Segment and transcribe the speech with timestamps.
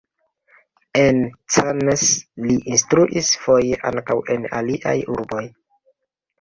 [1.01, 1.19] En
[1.57, 2.07] Cannes
[2.47, 5.47] li instruis, foje ankaŭ en aliaj urboj.